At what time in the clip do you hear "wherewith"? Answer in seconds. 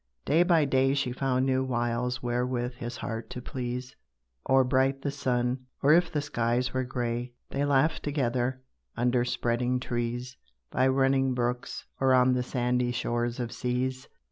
2.23-2.73